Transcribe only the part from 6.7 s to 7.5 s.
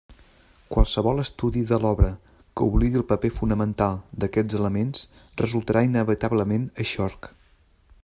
eixorc.